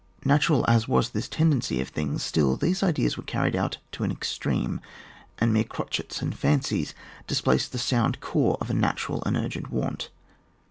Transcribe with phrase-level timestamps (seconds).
[0.25, 4.11] Natural ad was this tendency of things, still these ideas were carried out to an
[4.11, 4.81] extreme,
[5.37, 6.95] and mere crotchets and fancies
[7.27, 10.09] displaced the sound core of a natural and urgent want.